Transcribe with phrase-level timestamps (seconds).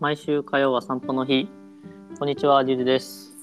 [0.00, 1.46] 毎週火曜は散歩の日。
[2.18, 3.36] こんにちは、リュウジです、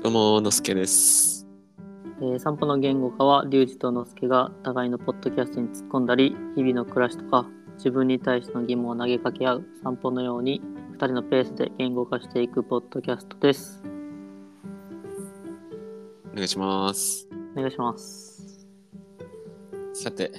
[0.00, 1.44] どうも、のすけです。
[2.20, 7.48] えー散歩の言語化は、リュウジとのすけが互いのポッドキャストに突っ込んだり、日々の暮らしとか、
[7.78, 10.62] 自分に対しての疑問を投げかけ合う散歩のように、
[10.92, 13.82] 2人のペースで言語化していくポッドキャストです。
[16.32, 17.28] お願いします。
[17.56, 18.68] お願いします。
[19.94, 20.30] さて、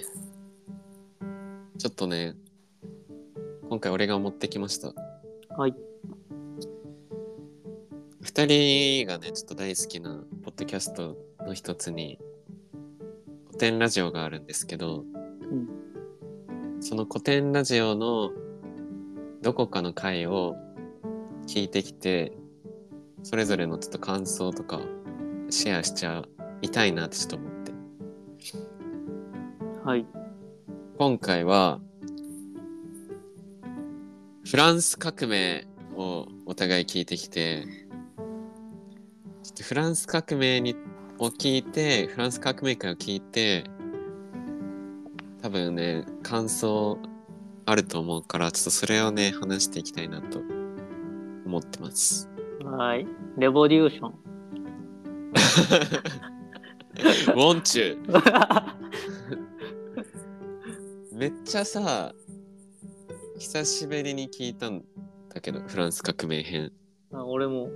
[1.78, 2.38] ちょっとね、
[3.68, 5.07] 今回俺が持ってきました。
[5.58, 5.74] はい。
[8.22, 12.20] 二人がね、ちょっと大好きなポッドキャストの一つに、
[13.48, 15.04] 古典ラジオがあるんですけど、
[15.50, 16.80] うん。
[16.80, 18.30] その古典ラジオの
[19.42, 20.56] どこかの回を
[21.48, 22.34] 聞いてきて、
[23.24, 24.80] それぞれのちょっと感想とか
[25.50, 26.24] シェアしちゃ
[26.62, 27.72] いたいなってちょっと思って。
[29.84, 30.06] はい。
[31.00, 31.82] 今回は
[34.50, 35.68] フランス革命
[35.98, 37.66] をお互い聞いてきて
[39.44, 40.74] ちょっとフランス革命に
[41.20, 43.66] を聞いてフランス革命会を聞いて
[45.42, 46.98] 多分ね感想
[47.66, 50.40] あると思うからちょっとそれをね話していきたいなと
[51.46, 52.30] 思ってます。
[52.64, 53.06] はい。
[53.38, 54.14] レボリューション。
[57.36, 57.98] ウォンチュ
[61.18, 62.14] めっちゃさ
[63.40, 64.84] 久しぶりに聞いたん
[65.30, 66.72] だけどフランス革命編
[67.14, 67.70] あ俺も、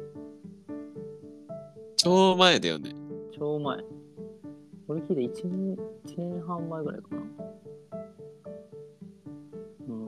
[1.98, 2.96] 超前だよね
[3.38, 3.78] 超前。
[4.88, 5.80] 俺聞いて1年、1
[6.18, 7.22] 年半前ぐらいかな。
[9.88, 10.08] うん。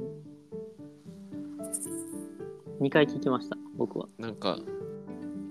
[2.82, 4.10] 2回聞きました、僕は。
[4.18, 4.58] なんか。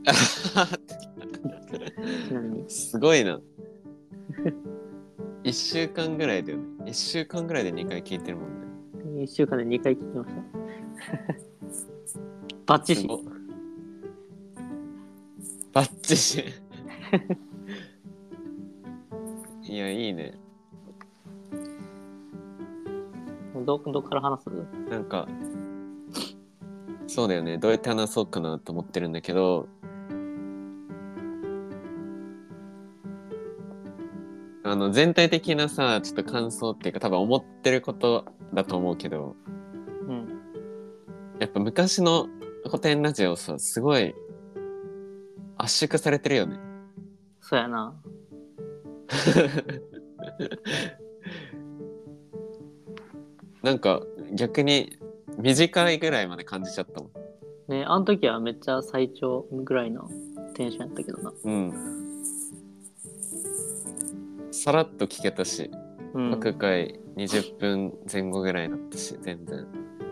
[2.67, 3.41] すごいな
[5.45, 8.52] 1週間ぐらいだよね1週間ぐらいで2回聞いてるもんね
[9.23, 10.43] 1週間で2回聞きました。
[12.67, 13.09] バッチシ。
[15.73, 16.45] バッチシ。
[19.63, 20.35] いやいいね。
[23.65, 24.51] ど、どっから話す？
[24.91, 25.29] なんか
[27.07, 27.59] そうだよね。
[27.59, 29.69] どうやって話そうかなと思ってるんだけど。
[34.65, 39.37] あの全体的なさちょっと感想っていうか多分思ってることだと思うけど
[40.09, 40.29] うん。
[41.39, 42.29] やっぱ昔の
[42.65, 44.15] 古典ラジオさすごい
[45.59, 46.59] 圧縮されてるよね
[47.41, 47.95] そうやな。
[53.63, 54.03] なんか
[54.33, 54.99] 逆に
[55.39, 57.11] 短いぐらいまで感じちゃったもん
[57.69, 60.09] ね、あの時はめっちゃ最長ぐらいの
[60.55, 61.33] テンションやったけどな。
[61.45, 61.73] うん
[64.51, 65.71] さらっと聞けたし
[66.15, 66.31] うん。
[66.33, 69.67] 各回20分前後ぐらいだったし全然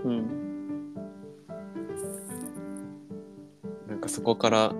[0.05, 0.95] うん。
[3.89, 4.75] なんかそこから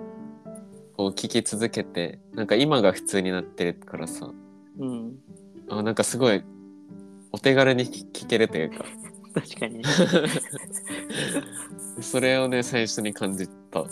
[0.97, 4.29] こう聞き続けてなんか今が普通になってるからさ
[4.79, 5.15] うん。
[5.69, 6.43] あなんかすごい
[7.31, 8.85] お手軽に聞聞けるというか
[9.33, 9.83] 確かにね。
[12.01, 13.85] それをね最初に感じた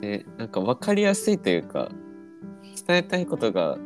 [0.00, 1.90] でなんか分かりやすいというか
[2.86, 3.78] 伝えたいことが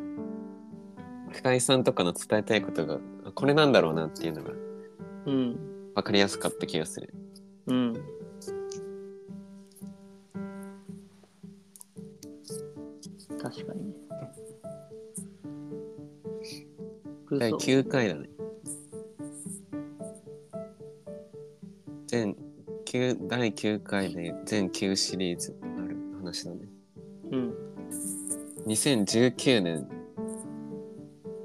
[1.31, 4.51] 深井さんとかの伝えたいことがあこれなんだろうなっていうのが
[5.25, 5.59] うん。
[5.95, 7.13] 分かりやすかった気がする
[7.67, 7.93] うん。
[13.41, 13.93] 確かにね。
[17.31, 18.29] 第嘘9回だね
[22.07, 22.35] 全
[22.85, 25.55] 9第9回で全9シリーズ
[26.25, 26.67] 話だね
[27.31, 27.53] うん。
[28.65, 29.87] 2019年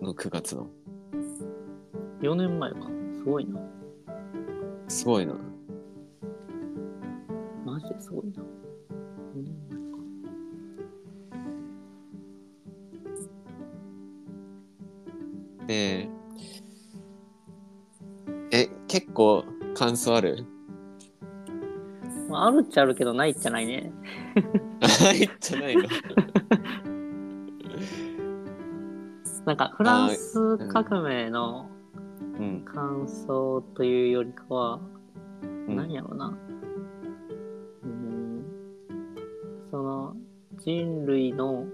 [0.01, 0.71] の9月の
[2.23, 2.79] 4年前か。
[3.19, 3.61] すごいな。
[4.89, 5.35] すごいな
[7.65, 8.43] マジですごいな。
[8.43, 8.45] 4
[9.43, 9.77] 年前
[15.59, 15.67] か。
[15.67, 16.09] で
[18.51, 19.45] え結構
[19.75, 20.47] 感想ある？
[22.31, 23.93] まあ、あるっちゃあるけど、ないっちゃないね。
[25.05, 25.83] ないじゃないの
[29.47, 31.71] なんか、フランス革命の
[32.39, 34.81] うん、感想というよりかは、
[35.43, 36.37] うん何やろうな。
[37.85, 38.45] うん。
[39.71, 40.17] その、
[40.59, 41.67] 人類の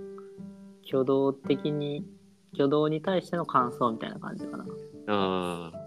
[0.87, 2.05] 挙動的に、
[2.55, 4.65] 挙動に対しての感想みたいな感じかな。
[5.09, 5.87] ああ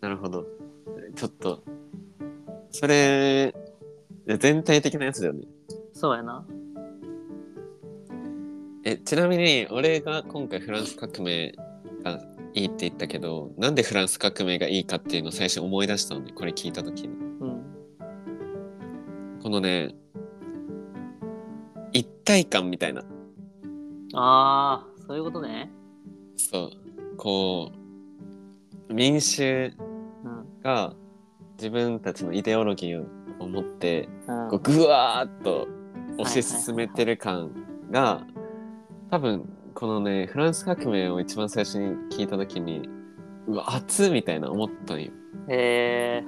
[0.00, 0.44] なるほど
[1.16, 1.62] ちょっと
[2.70, 3.54] それ
[4.26, 5.44] 全体的なやつだよね
[5.92, 6.44] そうやな。
[8.84, 11.54] えちなみに俺が今回フランス革命
[12.02, 12.20] が
[12.52, 17.62] いいって言ったけどなんでフランス革命がいいかっていうのを最初思い出したのねこれ聞いた時にうん。
[19.42, 19.94] このね
[21.92, 23.02] 一体感みたいな
[24.14, 25.70] ああ、そういうことね。
[26.36, 26.70] そ
[27.12, 27.72] うこ
[28.90, 29.72] う民衆
[30.24, 30.60] うん。
[30.62, 30.94] が
[31.56, 33.06] 自分たちのイデオロギーを
[33.54, 35.68] 持ってうんこうぐわーっと
[36.18, 37.50] 推し進めてる感
[37.90, 38.26] が
[39.10, 42.88] 多分このねフランス革命を一番最初に聞いた時に
[43.46, 45.10] うわ熱っみたいな思ったんよ。
[45.48, 46.24] へえ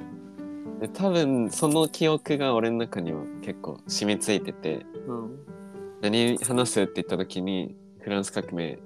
[0.81, 5.39] で多分その記憶が俺の中には結構染みついててうん。
[6.03, 8.79] 何話すって言った時にフランス革命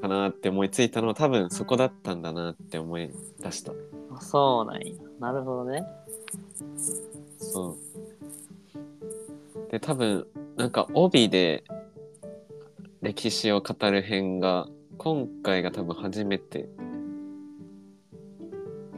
[0.00, 3.10] かなって思いついたのは多分そこだったんだなって思い
[3.40, 3.72] 出した。
[4.10, 4.94] あそうなんや。
[5.20, 5.84] なるほどね。
[7.38, 7.83] そう。
[9.74, 10.24] で、多分、
[10.56, 11.64] なんか帯で
[13.02, 14.68] 歴史を語る編が、
[14.98, 16.68] 今回が多分初めて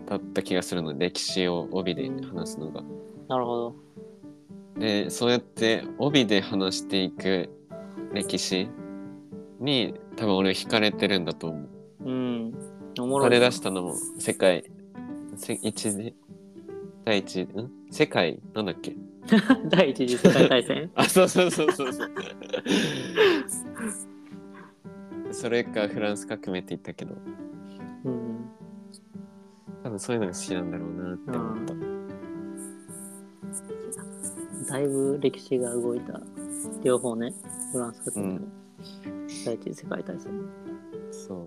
[0.05, 2.83] だった気がするので、歴史を帯で話すのが。
[3.27, 3.75] なるほど。
[4.79, 7.49] で、そうやって帯で話していく
[8.13, 8.69] 歴史
[9.59, 11.59] に多分俺惹かれてるんだと思
[12.05, 12.05] う。
[12.05, 12.55] うん。
[13.01, 14.71] おもろいれ出したのも世界、
[15.37, 16.15] せ一で、
[17.07, 17.71] 第一、ん？
[17.91, 18.95] 世界、なんだっけ？
[19.69, 22.11] 第一次世界大戦 あ、そうそうそうそうそう。
[25.33, 27.15] それかフランス革命って言ったけど、
[28.05, 28.37] うん。
[29.83, 31.65] 多分そういうのが好きなんだろうなって思っ
[34.67, 34.73] た。
[34.73, 36.21] だいぶ歴史が動いた。
[36.83, 37.33] 両方ね。
[37.73, 38.53] フランス革命とうん
[39.45, 40.33] 第一次世界大戦。
[41.11, 41.47] そう。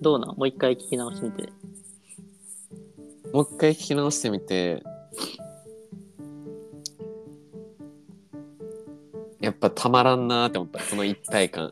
[0.00, 0.36] どうなん？
[0.36, 1.52] もう一回聞き直してみて。
[3.34, 4.80] もう一回聞き直してみて、
[9.40, 11.68] やっぱたまらんなーって思った、この一体感。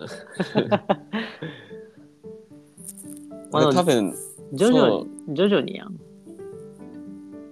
[3.52, 4.12] ま あ俺多分、
[4.52, 5.96] 徐々に、徐々にやん。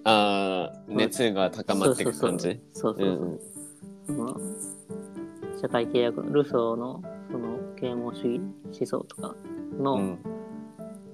[0.02, 2.58] あー熱が高まっていく感じ？
[2.72, 3.40] そうそうそう。
[4.06, 4.40] その
[5.62, 9.36] 社会契約のルソーのその啓蒙主義思想とか
[9.78, 10.18] うのん。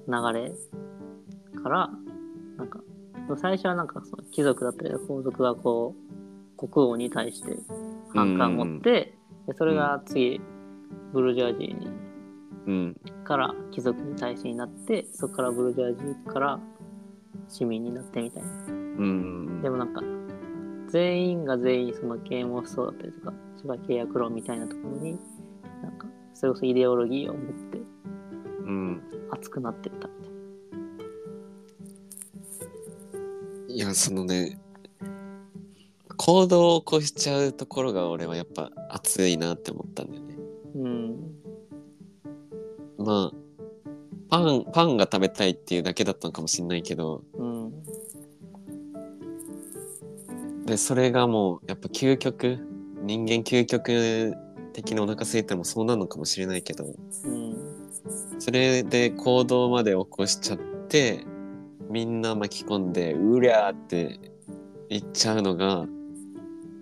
[0.07, 0.51] 流れ
[1.61, 1.91] から、
[2.57, 2.79] なんか
[3.35, 5.95] 最初はなんかその貴族だったり皇族がこ
[6.57, 7.57] う国王に対して
[8.13, 9.13] 反感を持って、
[9.47, 10.39] でそれが次
[11.13, 11.87] ブルジョアジーに
[12.67, 12.95] うん。
[13.23, 16.59] から貴族に対してになってそこからブルジョアジーから
[17.49, 18.49] 市民になってみたいな。
[18.49, 19.47] うん。
[19.49, 20.01] うんでもなんか
[20.89, 25.17] 全員が全員その啓蒙思想だったりとか社会契約論みたいなところに
[25.83, 27.77] なんかそれこそイデオロギーを持って
[28.65, 29.01] うん。
[29.31, 30.26] 熱くなってったみたいい
[33.87, 34.59] や、そのね、
[36.17, 40.35] 行動を起こしちゃうところが俺はやっぱ熱いなって思ったんだよね。
[40.75, 40.81] な。
[40.83, 41.17] うん。
[42.97, 43.37] まあ、
[44.29, 47.71] パン、パンが食べたいっていうだけだったのかもしれないけど、うん。
[50.65, 52.59] で、それがもうやっぱ究極、
[53.03, 54.33] 人間究極
[54.73, 56.95] 的にお腹空いたらもそうなるのかもしれないけど、
[57.25, 57.55] うん。
[58.39, 61.25] それで行動まで起こしちゃって、
[61.89, 64.19] みんな巻き込んで、うりゃーって
[64.89, 65.85] 言っちゃうのが、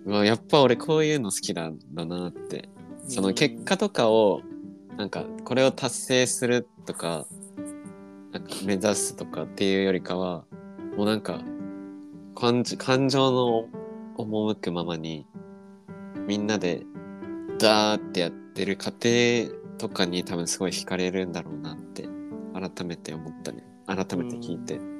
[0.04, 2.68] うわ、やっぱ俺こういうの好きなんだなって。
[3.08, 4.40] その結果とかを、
[4.96, 7.26] なんかこれを達成するとか、
[8.32, 10.44] なんか目指すとかっていうよりかは、
[10.96, 11.42] もうなんか
[12.34, 13.68] 感じ感情の
[14.16, 15.26] 赴くままに、
[16.26, 16.82] みんなで
[17.58, 22.08] ダーってやってる過程とかに多分すごい惹かれるんだろうなって
[22.54, 23.64] 改めて思ったね。
[23.86, 24.76] 改めて聞いて。
[24.76, 24.95] うん。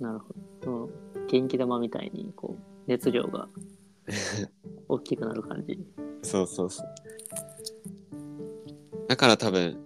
[0.00, 0.90] なるほど。
[1.28, 3.48] 元気玉みたいにこう熱量が
[4.88, 5.78] 大きくなる感じ。
[6.22, 6.86] そうそうそう。
[9.08, 9.76] だから多分、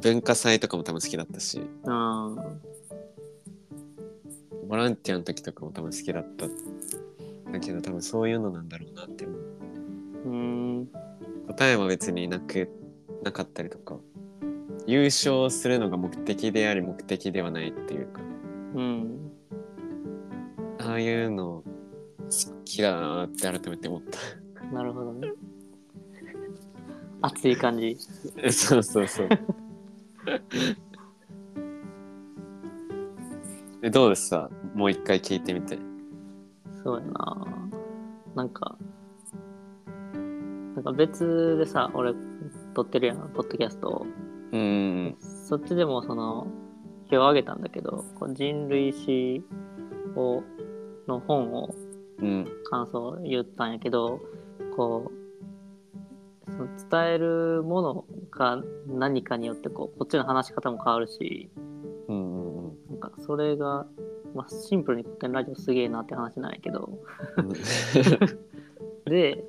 [0.00, 2.76] 文化祭とかも多分好きだったし、ああ。
[4.68, 6.48] ボランティアの時とかも多分好きだった。
[7.52, 9.40] だけど多分そういうのなんだろうなって思う。
[10.26, 10.88] うん。
[11.46, 12.68] 答えは別になく、
[13.22, 13.98] なかったりとか、
[14.86, 18.20] 優勝するのが目的であり目的ではないっていうか、
[18.74, 19.30] うん。
[20.78, 24.18] ああいうの好きだなって改めて思った。
[24.74, 25.32] なるほどね。
[27.22, 27.96] 熱い感じ。
[28.52, 29.28] そうそうそう。
[33.82, 34.50] えどうですか？
[34.74, 35.78] もう一回聞いてみて。
[36.84, 37.46] そうやな。
[38.34, 38.76] なんか、
[40.74, 42.14] なんか別でさ、俺
[42.74, 44.06] 撮ってるやん、ポッドキャストを。
[44.56, 45.16] うん。
[45.20, 46.46] そっちでもその、
[47.04, 49.44] 表を挙げたんだけど、こう人類史
[50.16, 50.42] を
[51.06, 51.74] の本を
[52.18, 54.20] うん感想を言ったんやけど
[54.76, 55.12] こ
[56.46, 61.50] うその伝えるものが何かによってこうこっちの話し方も変わるし
[62.08, 62.76] うんうんうん。
[62.90, 63.86] なんかそれが、
[64.34, 66.98] まあ、シンプルに古典ラジオすげえなって話なんやけど。
[69.06, 69.44] で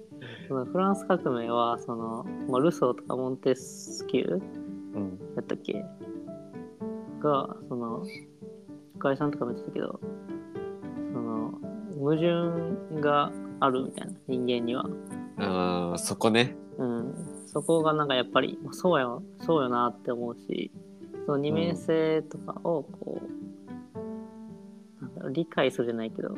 [0.47, 4.66] そのフランス革命はその、まあ、ルソーとかモンテスキュー
[5.47, 5.85] ったっけ
[7.21, 8.05] がその
[8.97, 9.99] 深井さんとかも言ってたけど
[11.13, 11.53] その
[11.97, 14.85] 矛盾があるみたいな人間には、
[15.37, 16.55] ああそこね。
[16.77, 17.13] うん、
[17.47, 19.07] そこがなんかやっぱりまあそうや
[19.43, 20.71] そうよなって思うし
[21.25, 26.37] その二面性とかをこう、なんだろう理解するじゃないけど知っ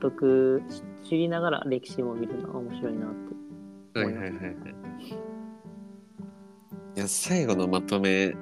[0.00, 0.62] とく
[1.02, 3.10] 知知りながら歴史も見るのは面白いなっ
[3.92, 4.85] てはいはいはいはい
[6.96, 8.34] いや最後のまとめ。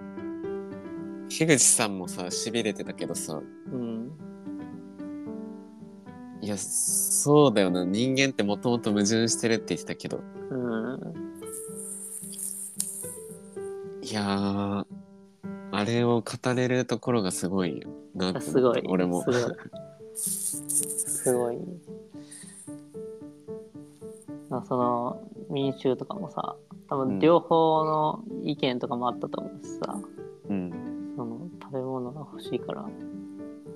[1.29, 3.41] 樋口さんもさしびれてたけどさ。
[3.73, 4.11] うん。
[6.41, 7.85] いやそうだよな。
[7.85, 10.21] 人間ってもともと矛盾してるって言ってたけど。
[10.51, 11.15] うん。
[14.03, 14.85] いやー
[15.73, 18.83] あれを語れるところがすごいよなってすごい。
[18.87, 19.23] 俺も。
[19.25, 19.43] すごい。
[20.15, 21.59] すごい。
[24.49, 26.55] まあその民衆とかもさ
[26.89, 27.09] 多うん。
[27.09, 30.01] 分両方の意見とかもあったと思うしさ、
[30.49, 30.71] うん。
[31.17, 32.87] その食べ物が欲しいから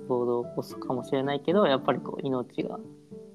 [0.09, 2.79] 暴動を起こすかもしれないけどやっぱりこう命が。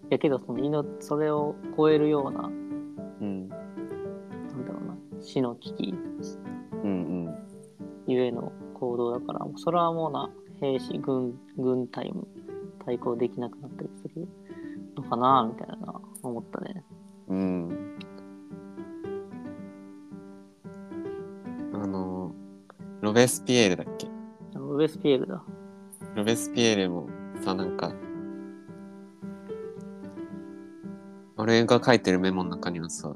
[0.10, 2.42] やけどその命それを超えるような
[3.22, 3.50] うん。
[3.50, 3.60] なん
[4.66, 5.96] だろうな死の危機
[6.84, 7.34] うん
[8.08, 12.28] ゆえの行動だからもうそれはもうな兵士軍軍隊も
[12.86, 14.28] 対抗できなくなったりする
[14.96, 16.83] のかなみたいな思ったね
[23.14, 24.08] ロベスピエールだっけ？
[24.56, 25.44] あのウエスピエールだ。
[26.16, 27.08] ロベスピエールも
[27.46, 27.94] さなんか
[31.38, 33.14] 俺が書いてるメモの中にはさ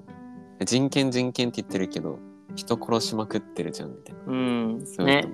[0.64, 2.20] 人権人権って言ってるけど
[2.56, 4.22] 人殺しまくってるじゃんみたいな。
[4.28, 4.86] うん。
[4.86, 5.28] そうね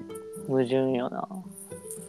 [0.46, 1.28] 人矛盾よな。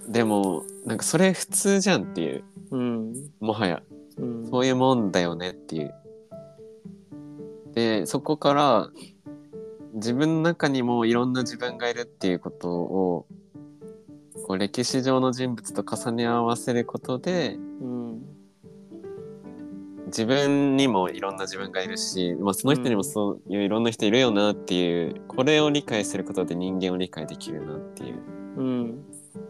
[0.08, 2.44] でもなんかそれ普通じゃんっていう。
[2.70, 3.14] うん。
[3.40, 3.82] もはや。
[4.16, 4.46] うん。
[4.48, 5.92] そういうもんだよねっていう。
[7.72, 8.90] でそこから
[9.94, 13.26] 自分の中にもいろんな自分がいるっていうことを
[14.46, 18.04] こう歴史上の人物と重ね合わせることでうん
[20.06, 28.22] 自分にもいろんな自分がいるし、まあ、その人にもそういういろんな人いるよなっていう、これを理解することで人間を理解できるなっていう。
[28.56, 29.04] うん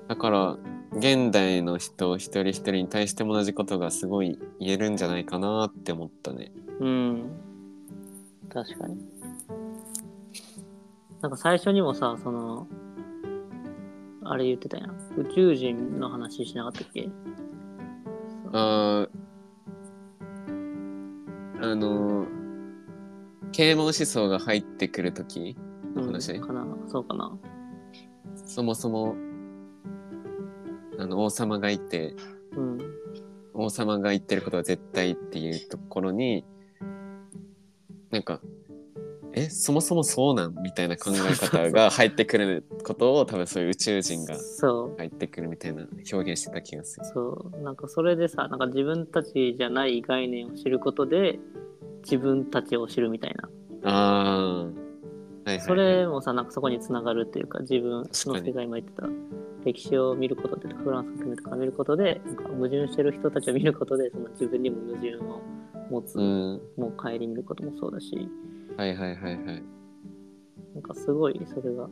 [0.08, 0.56] だから
[0.96, 6.52] 現代の人一人一人に対しても同じことがすごい言えるんじゃないかなって思ったね。
[6.80, 7.30] うん。
[8.48, 8.96] 確かに。
[11.24, 12.66] なんか最初にもさその
[14.24, 14.90] あれ言ってたやん。
[15.16, 17.08] 宇宙人の話しなかったっけ？
[18.52, 19.10] あー
[21.62, 22.26] あの
[23.52, 25.56] 啓蒙思想が入ってくる時
[25.96, 26.66] の話、うんかな。
[26.88, 27.32] そうかな。
[28.44, 29.16] そもそも
[30.98, 32.14] あの王様がいて
[32.54, 32.78] うん。
[33.54, 36.44] 王様が言ってることは絶対っていうところに
[38.10, 38.42] なんか
[39.36, 44.96] えそもそもそうなんみたいな考え方が入ってくることを多分そういう宇宙人がそう。
[44.96, 47.06] 入ってくるみたいな表現してた気がする。
[47.06, 47.62] そう。
[47.62, 51.38] なんかそれでさなんか自分たちじゃない概念を知ることで
[52.04, 53.48] 自分たちを知るみたいな。
[53.90, 53.90] あ
[54.30, 54.74] あ、はいはい
[55.46, 59.08] はい、それもさなんかそこにつながるっていうか自分の世界今言ってた
[59.64, 65.40] 歴史を見ることでフランス革命とか見ることでなんか矛盾してる人たちを見ることでその自分にも矛盾を
[65.90, 66.60] 持つ、うん。
[66.76, 68.28] もう顧みることもそうだし
[68.76, 69.62] はいはいはいはい。
[70.74, 71.88] なんかすごいそれが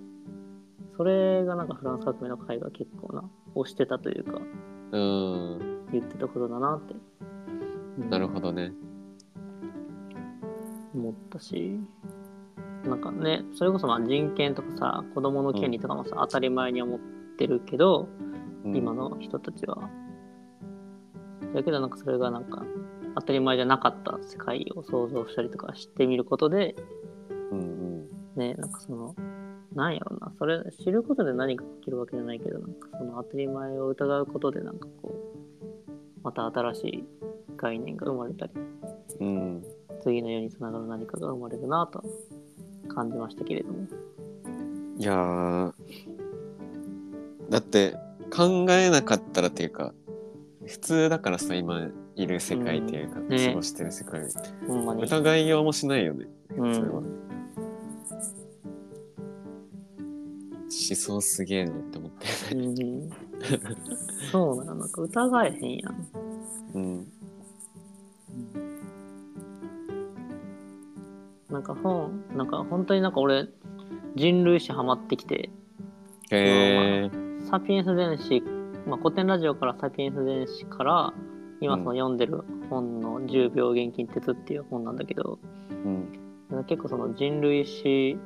[0.96, 3.24] それがなんかフランス革命の会が結構な
[3.54, 4.40] 推してたというか
[4.92, 6.94] うん、言ってたことだなって、
[7.98, 8.72] うんなるほどね。
[10.94, 11.78] 思ったし
[12.84, 17.00] なんかねそれこそまあ人権とかさ子供の権利とかもさ、当たり前に思っ
[17.38, 18.08] てるけど、
[18.64, 19.90] うん今の人たちは。
[21.52, 22.62] だけどなんかそれがなんか
[23.14, 26.74] 当たり前じゃなかった世界を想像したりとかしてみることで
[27.50, 29.14] うんうんねなんかその
[29.74, 37.04] なんやろなそれ知ることで何か起きるわけじゃないけどなんかその当たり前を疑うことでなんかこうまた新しい
[37.56, 38.52] 概念が生まれたり
[39.20, 39.64] うん。
[40.02, 42.02] 次の世につながる何かが生まれるなと
[42.88, 43.86] 感じましたけれども。
[44.98, 45.72] いや
[47.48, 47.96] だって
[48.34, 49.92] 考えなかったらっていうか
[50.66, 53.28] 普通だからさ今いる世界っていうか、うん。
[53.28, 53.48] ね。
[53.48, 54.22] 過ごしてる世界、
[54.66, 55.02] ほんまに。
[55.02, 56.26] 疑いようもしないよね
[56.56, 57.04] う普通は、ん、思
[60.70, 62.54] 想すげえなって思って。
[62.54, 63.10] うん、
[64.30, 66.08] そうなのなんか疑えへんやん。
[66.74, 67.12] うん。
[71.50, 73.46] なんか本、なんか本当になんか俺、
[74.16, 75.50] 人類史ハマってきて、
[76.30, 77.10] へえ
[77.50, 78.42] サピエンス電子、
[78.92, 81.14] まあ、古典ラジオからサピエンス電子から、
[81.62, 85.38] 今その読んでる本の10秒現金鉄っていう本なんだけど、
[85.70, 86.64] うん。
[86.66, 88.18] 結構その人類史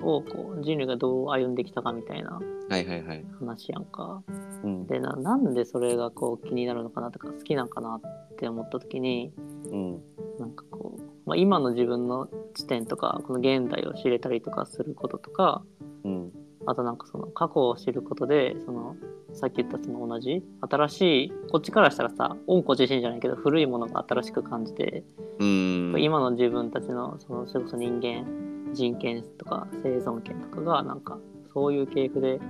[0.00, 2.38] をこう人類がどう歩んできたかみたいな
[2.68, 3.24] はいはいはい。
[3.40, 4.22] 話やんか。
[4.62, 4.86] うん。
[4.86, 9.32] でな、なんでそれがこう気になるのかなとか好きなんかなって思った時に、
[9.72, 10.00] うん。
[10.38, 15.64] なんかこう、まあ、今の自分の地点とか、この現代を知れたりとかすることとか、
[16.04, 16.32] うん。
[16.64, 18.94] あとなんかその過去を知ることで、その
[19.34, 25.04] さっき言ったその同じ、新しい、こっちからしたらさ、温故自身じゃないけど古いものが新しく感じて、
[25.38, 25.96] うん。
[25.98, 28.24] 今の自分たちのそのそれこそ人間
[28.72, 31.18] 人権とか生存権とかがなんか
[31.52, 32.40] そういう系譜で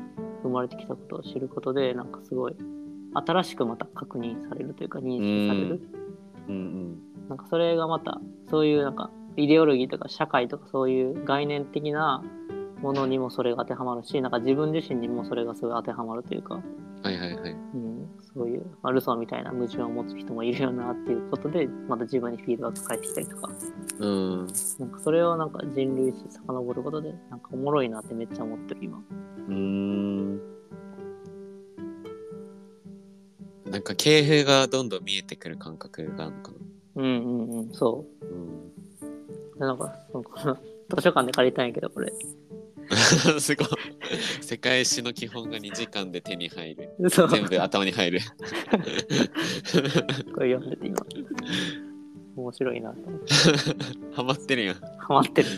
[0.42, 2.56] 生まれてきたことを知ることでなんかすごい
[3.14, 5.80] 新しくまた確認されるというか認識される、
[6.48, 6.98] うん。
[7.28, 12.22] なんかそれがまたそういうなんかイデオロギーとか社会とかそういう概念的な
[12.84, 16.60] ものにもそれが当てはまるしなんか自分自身にもそれがすごい当てはまるというか、
[17.02, 17.50] はいはいはい。
[17.52, 23.50] うん、そういう、まあ、ルソーみたいな矛盾を持つ人もいるよなっていうことでまた自分にフィードバック返ってきたりとか。
[23.98, 24.46] うん。
[24.78, 29.02] なんかそれをなんか人類史遡ることでなんかおもろいなってめっちゃ思ってる今。
[29.48, 30.36] うん。
[33.64, 36.58] なんか系譜がどんどん見えてくる感覚があるのかな。
[36.96, 38.24] うんうんうん、そう。
[38.26, 38.28] ん。
[39.56, 39.58] う。
[39.58, 42.12] でなんかそのこの図書館で借りたんやけどこれ。
[43.40, 43.68] すごい
[44.40, 47.28] 世界史の基本が2時間で手に入るそう。
[47.28, 48.20] 全部頭に入る
[50.34, 50.96] これ読んでて今。
[52.36, 53.26] 面白いなと思って。
[54.14, 55.48] ハマってるやんハマってる。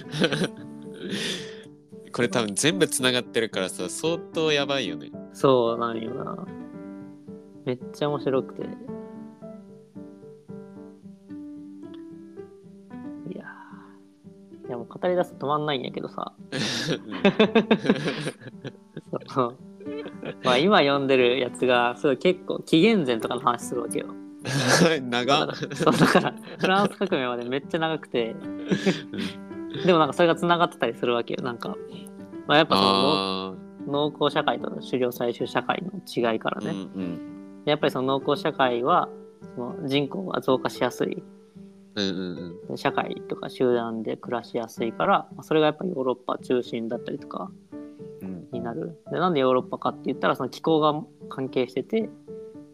[2.12, 6.46] これ多分全部つながってるからさ相当やばいよねそうなんよな。
[7.64, 8.62] めっちゃ面白くて。
[14.96, 16.32] 語り出すと止まんないんやけどさ。
[20.42, 24.06] まあ今読んでるやつがすごい結構紀元前とかの話するわけよ。
[25.02, 25.46] 長っ。
[25.46, 28.34] だからそうだからフランス革命までめっちゃ長くて。
[29.84, 31.42] でもなんかそれがつながってたりするわけよ。
[31.42, 31.76] なんか、
[32.46, 33.54] まあ、やっぱそのあ
[33.86, 35.92] 農耕社会と狩猟採集社会の
[36.32, 37.62] 違いからあ、ね、うんうん。
[37.64, 39.08] やっぱりその農耕社会は
[39.54, 41.22] その人口が増加しやすい
[41.96, 42.76] うんうんうん。
[42.76, 47.50] 社会とか集団で暮らしやすいからまあそれがやっぱりヨーロッパ中心だったりとか
[48.22, 50.94] うんになるでなんでヨーロッパかって言ったらその気候が
[51.28, 52.08] 関係してて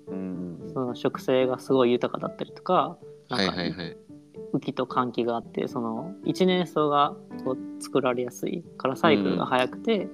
[0.08, 3.82] うんうんその植生がすごい豊かだったりとかなはいんか
[4.52, 10.08] 雨季と乾季があってその一年草がこう作られやすいからサイクルが早くて、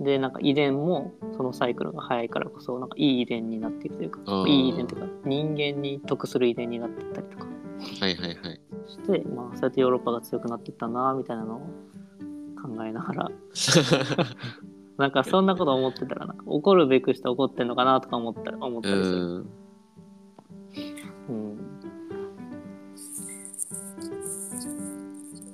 [0.00, 7.46] でなんか遺伝もそのサイクルが早いからこそなんかいい遺伝になっているというかいい遺伝というか人間に得する遺伝になっていったりとか
[8.00, 8.60] はいはいはい。
[8.86, 11.60] して、まあ、そうやってヨーロッパが強くなっていったなみたいなのを
[12.60, 13.28] 考えながら。
[14.98, 16.34] なんかそんなこと思ってたらな。
[16.34, 19.18] んか怒るべくして怒ってんのかなとか思った思ったうりする。
[19.18, 19.46] ん。
[21.28, 21.58] うん。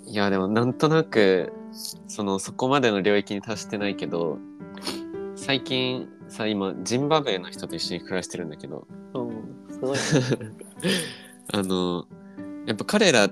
[0.06, 1.52] いやでもなんとなく
[2.06, 4.38] そのそこまでの領域に達してないけど
[5.34, 8.86] 最近さ今ジンバブエの人と一緒に暮らしてるんだけど。
[9.14, 9.98] うん、すごいね。
[11.52, 12.06] あの
[12.66, 13.30] やっぱ彼らっ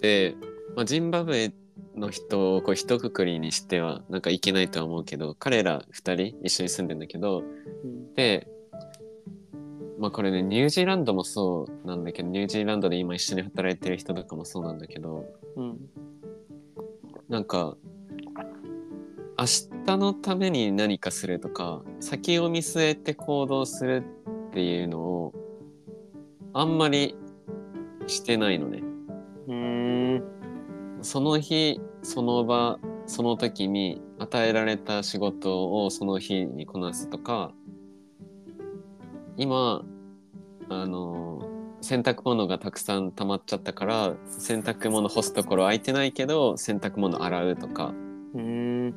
[0.00, 0.36] て、
[0.76, 1.52] まあ、ジンバブエ
[1.96, 7.42] の人をこう一括りにしてはなんかいけないとは思うけど彼ら二人一緒に住んでんだけど
[7.84, 8.14] うん。
[8.14, 8.48] で
[9.98, 15.24] まあこれねニュージーランドもそうなんだけどニュージーランドで今一緒に働いてる人とかもそうなんだけど
[15.56, 15.78] うん。
[17.28, 17.76] なんか
[19.38, 19.44] 明
[19.86, 24.04] 日のために何かするとか先を見据えて行動する
[24.48, 25.43] っていうのを
[26.54, 27.16] あんまり
[28.06, 28.82] してないのね。
[29.48, 30.22] うーん。
[31.02, 37.52] その日その場その時に与えられた仕事をその日にこなすとか
[39.36, 39.84] 今
[40.70, 41.42] あの
[41.80, 47.92] 洗濯物がたくさん溜まっちゃったから洗濯物干すところ空いてないけど洗濯物洗うとか。
[48.34, 48.40] うー
[48.88, 48.94] ん。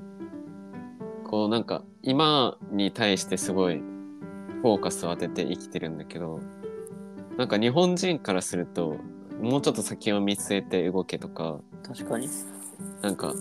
[1.26, 6.40] こうなんか今に対してすごいフォーカスを当てて生きてるんだけど
[7.38, 8.98] なんか日本人からすると
[9.42, 12.30] もうちょっと先を見据えて動けとか確かに。
[13.02, 13.34] なんか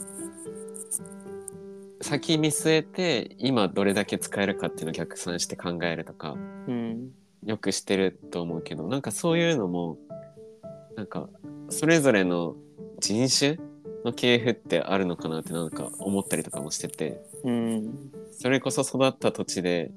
[2.03, 6.37] 先見据えて今どれだけ使えるかっていうのを逆算して考えるとか
[6.69, 7.11] うん
[7.45, 9.99] よくしてると思うけどなんかそういうのも
[10.97, 11.29] なんか
[11.69, 12.55] それぞれの
[13.01, 13.59] 人種
[14.05, 19.91] の系譜ってあるのかなってなんか思ったりとかもしててうんそれこそ育った土地で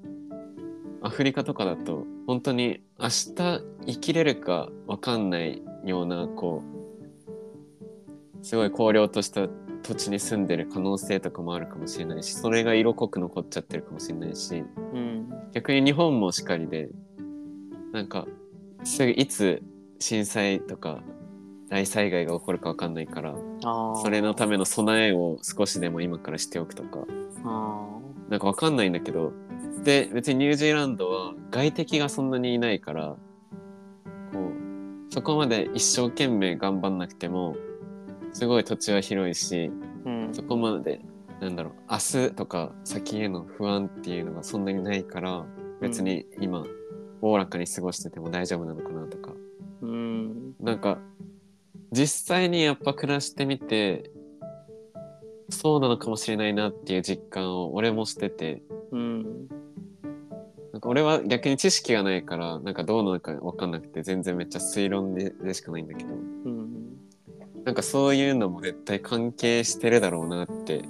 [1.01, 3.63] アフリカとかだと本当に明日生
[3.99, 6.63] きれるか分かんないようなこ
[8.41, 9.47] うすごい荒涼とした
[9.83, 15.33] 土地に住んでる可能性とかもあるかもしれないしそれが色濃く残っちゃってるかもしれないしうん。
[15.53, 16.89] 逆に日本もしかりで
[17.91, 18.27] なんか
[18.83, 19.63] すぐいつ
[19.99, 21.01] 震災とか
[21.69, 23.35] 大災害が起こるか分かんないから。
[24.01, 27.05] それのための備えを少しでも今からしておくとか
[27.43, 27.88] あ
[28.29, 29.33] なんかわかんないんだけど
[29.83, 33.15] で別にニュージーランドは外敵がそんなにいないから
[34.33, 37.55] こうそこまで一生懸命頑張んなくても
[38.33, 39.71] すごい土地は広いし
[40.05, 40.09] あ。
[40.09, 40.33] うん。
[40.33, 41.01] そこまで
[41.39, 45.45] なんだろう明日とか先への不安っていうのがそんなにないから
[45.81, 46.65] 別に今
[47.21, 49.33] おおらかに過ごしてても大丈夫なのかなとか
[49.81, 50.55] うん。
[50.59, 50.99] なんか
[51.91, 54.11] 実際にやっぱ暮らしてみて
[55.49, 58.78] そうなのかもしれないなっていう実感を俺もしててうん。
[60.79, 66.69] なんか俺は逆に知識がないからなんかどうなのか分かんなくて全然めっちゃ推論ででしかないんだけどうん。
[67.65, 70.83] なんかそういうのも絶対関係してるだろうなって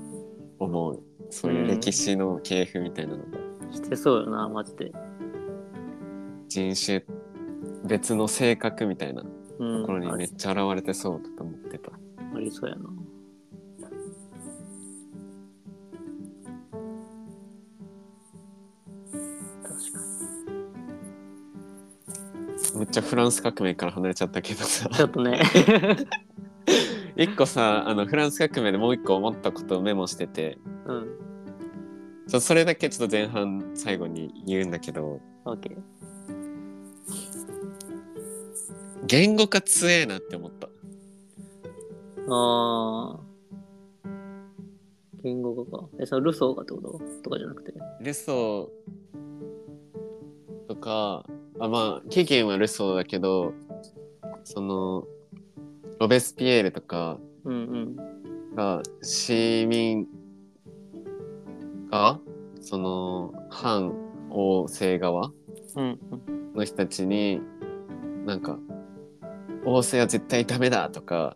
[0.60, 4.92] 思うそういう歴史の系譜みたいなのが、してそうよな、マジで。
[6.48, 7.04] 人種
[7.86, 9.24] 別の性格みたいな
[9.58, 9.82] うん。
[9.82, 11.92] ところにめっちゃ現れてそうだと思ってた。
[12.36, 12.90] ありそうやな。
[22.80, 24.96] めっちゃフランス革命から離れちゃったけどさに。
[24.96, 25.42] ちょっとね。
[27.18, 31.08] 一個さあのフランス革命でもう一個思ったことをメモしててうん。
[32.30, 35.78] ちょそれだけちょっと前半最後に言うんだけどオッケー。
[39.08, 40.68] 言語化強えなって思った
[42.30, 43.20] ああ。
[45.22, 45.90] 言語化か。
[46.00, 47.02] え、そのルソーがってこと？
[47.24, 47.74] とかじゃなくて？
[48.02, 51.26] ルソーとか
[51.60, 53.54] あまあ起源はルソーだけど
[54.44, 55.06] その
[56.00, 57.20] ロベスピエールとか。
[58.56, 60.06] が市民
[61.90, 62.20] が
[62.62, 63.94] その反
[64.30, 65.32] 王政側
[65.76, 66.00] うん
[66.56, 67.42] の人たちに
[68.26, 68.58] なんか
[69.66, 71.36] 王政は絶対ダメだとか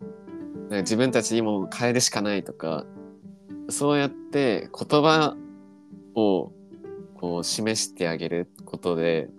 [0.64, 2.86] なんか自分たちにも変えるしかないとか
[3.70, 5.38] そうやって言葉
[6.16, 6.52] を
[7.16, 9.30] こう示してあげることで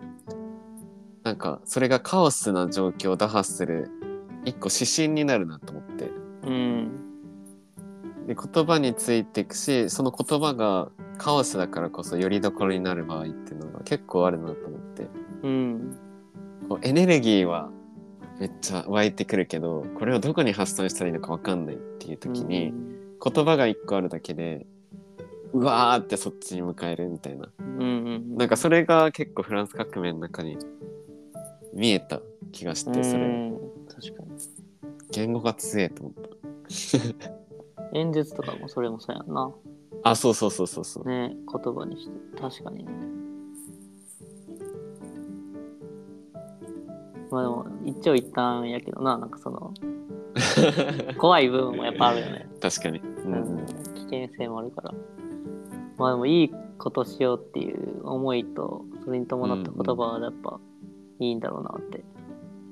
[1.25, 3.89] なんかそれがカオスな状況を打破する
[4.45, 6.11] 一個指針になるなと思って
[6.43, 6.53] うん。
[6.53, 8.27] うん。
[8.27, 15.07] で言葉についていくしその言葉がカオスだからこそよりどころになる場合っていうのが結構あるなと思って
[15.41, 15.97] うん。
[16.69, 17.71] こうエネルギーは
[18.39, 22.73] めっちゃ湧いてくるけどこれをどこに発散したらいいのか分かんないっていう時に、
[23.23, 24.67] 言葉が一個あるだけで
[25.53, 27.83] うわーってそっちに向かえるみたいなうんう
[28.19, 28.37] ん。
[28.37, 30.57] なんかそれが結構フランス革命の中に
[31.75, 34.29] 見えた気がしてそれうん確かに。
[35.11, 37.29] 言語が強えと思った
[37.93, 39.51] 演説とかもそれもそうやんな。
[40.03, 42.41] あそうそうそうそうそうね言葉にして。
[42.41, 42.91] 確かにね。
[47.31, 49.73] まあでも、一長一短やけどな、なんかその、
[51.17, 52.47] 怖い部分もやっぱあるよね。
[52.61, 54.93] 確かに、うんうん危険性もあるから。
[55.97, 60.59] まあでも、いいことしようっていう思いと、それに伴った言葉はやっぱ
[61.19, 62.03] いいんだろうなって、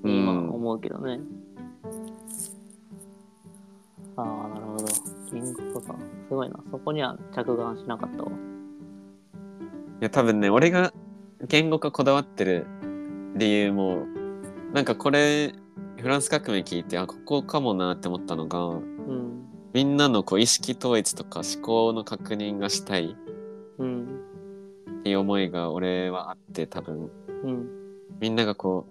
[0.03, 1.19] 今思うけどね。
[4.15, 4.85] ああ、なるほど。
[5.31, 5.99] 言語化か。
[6.27, 6.59] すごいな。
[6.71, 8.29] そこには着眼しなかったわ。
[8.29, 10.93] いや多分ね俺が
[11.47, 12.65] 言語化こだわってる
[13.35, 14.05] 理由も
[14.73, 15.53] なんかこれ
[15.97, 19.45] フランス革命聞いてあここかもなって思ったのがうん。
[19.73, 23.15] みんなのこう意識統一とか思考の確認がしたい
[23.79, 24.19] うん。
[24.99, 27.09] っていう思いが俺はあって多分
[27.43, 27.82] うん。
[28.19, 28.87] みんながこ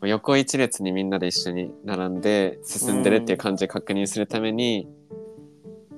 [0.00, 4.88] う横一列にみんなで一緒に並んで進んでるっていう感じで確認するために、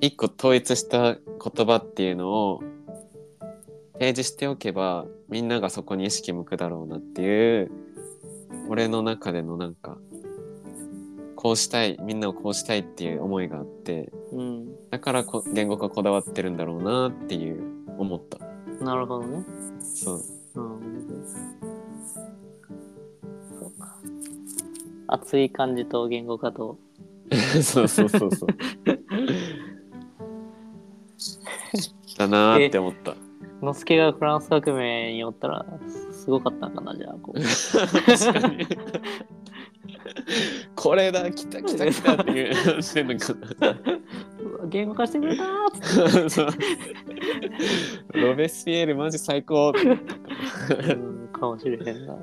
[0.00, 2.62] 一個統一した言葉っていうのを
[3.94, 7.70] 提示しておけばみんながそこに意識向くだろうなっていう
[8.68, 9.98] 俺の中でのなんか
[11.36, 14.90] こうしたいみんなをこうしたいっていう思いがあってうん。
[14.90, 17.62] だからこ言語化こだわってるんだろうなっていう
[17.98, 18.38] 思った
[18.82, 19.44] なるほどね。
[19.82, 20.22] そう
[20.54, 21.69] うん。
[25.12, 26.78] 熱い感じと言語化と。
[27.62, 28.48] そうそうそうそう。
[32.18, 33.14] だなーって思った。
[33.62, 35.66] のすけがフランス革命におったら
[36.10, 38.66] すごかったんかなじゃあこう確かに。
[40.74, 43.76] これだ来た来た来たっていうしてんのかな。
[44.68, 46.54] 言語化してくれたーっ
[48.14, 49.74] ロベスピエールマジ最高
[51.32, 52.16] かもしれへんな。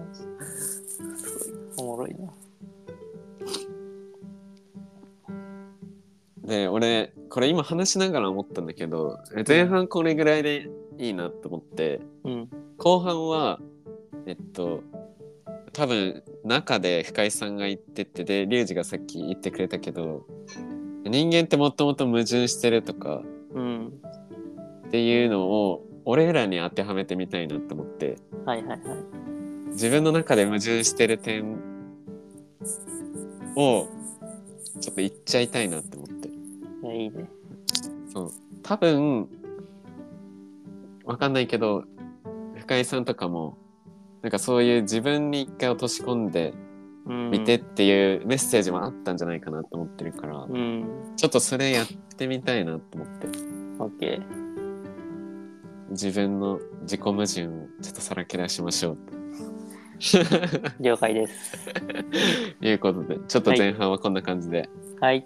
[6.48, 12.50] で俺これ今話しながら思ったんだけど前半これぐらいでいいなと思ってうん。
[12.78, 13.60] 後半は
[14.26, 14.82] えっと
[15.74, 20.26] 多分中で深井さんが言っててでリュウジがさっき言ってくれたけど
[21.04, 23.22] 人間ってもともと矛盾してるとか
[23.54, 23.88] うん。
[24.88, 28.80] っていうのを俺らに当てはめてみたいなと思ってはいはいはい。
[29.72, 31.58] 自分の中で矛盾してる点
[33.58, 33.90] を
[34.80, 36.17] ちょっと言っちゃいたいなって思って
[37.08, 37.30] いね。
[38.14, 38.32] そう
[38.64, 39.28] 多分
[41.06, 41.86] わかんないけど
[42.56, 43.58] 深井さんとかも
[44.22, 46.54] なんかそういう自分に一回落とし込んで
[47.08, 47.32] うん。
[47.32, 51.14] みてっていうメッセージもあったんじゃないかなと思ってるから、うん。
[51.16, 53.28] ちょっとそれやってみたいなと思って
[53.80, 54.48] オッケー。
[55.92, 57.50] 自分の自己矛盾を
[57.82, 58.98] ちょっとさらけ出しましょう
[60.82, 61.66] 了解です。
[62.60, 65.26] と いうことでちょっと前半はこんな感じで、はい。